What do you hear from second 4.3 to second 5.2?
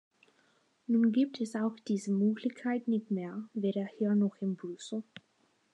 in Brüssel.